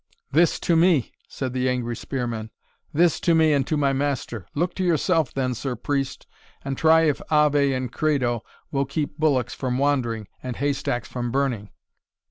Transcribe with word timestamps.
"This 0.31 0.59
to 0.61 0.75
me!" 0.75 1.11
said 1.27 1.53
the 1.53 1.69
angry 1.69 1.95
spearman, 1.95 2.49
"this 2.91 3.19
to 3.19 3.35
me 3.35 3.53
and 3.53 3.67
to 3.67 3.77
my 3.77 3.93
master 3.93 4.47
Look 4.55 4.73
to 4.77 4.83
yourself 4.83 5.31
then, 5.31 5.53
Sir 5.53 5.75
Priest, 5.75 6.25
and 6.65 6.75
try 6.75 7.01
if 7.01 7.21
Ave 7.29 7.71
and 7.71 7.91
Credo 7.93 8.41
will 8.71 8.85
keep 8.85 9.19
bullocks 9.19 9.53
from 9.53 9.77
wandering, 9.77 10.27
and 10.41 10.55
hay 10.55 10.73
stacks 10.73 11.07
from 11.07 11.29
burning." 11.29 11.69